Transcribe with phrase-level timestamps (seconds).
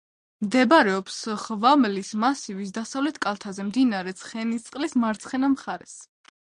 [0.45, 5.99] მდებარეობს ხვამლის მასივის დასავლეთ კალთაზე, მდინარე ცხენისწყლის მარცხენა მხარეს.